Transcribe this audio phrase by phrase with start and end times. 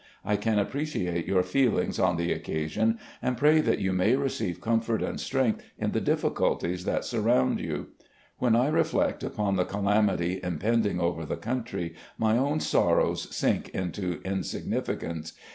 [0.25, 4.59] I can appreciate your feelings on the occa sion, and pray that you may receive
[4.59, 7.89] comfort and strength in the difficulties that surround you.
[8.39, 14.21] When I reflect upon the calamity impending over the country, my own sorrows sink into
[14.25, 15.33] insignificance.